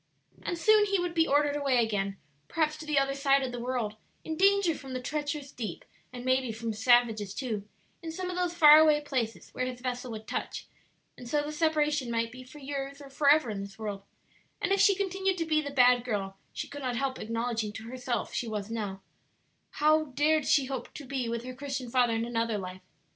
[0.41, 2.17] And soon he would be ordered away again,
[2.47, 6.25] perhaps to the other side of the world; in danger from the treacherous deep and
[6.25, 7.67] maybe from savages, too,
[8.01, 10.65] in some of those far away places where his vessel would touch;
[11.15, 14.01] and so the separation might be for years or forever in this world;
[14.59, 17.83] and if she continued to be the bad girl she could not help acknowledging to
[17.83, 18.99] herself she now was,
[19.73, 22.81] how dared she hope to be with her Christian father in another life?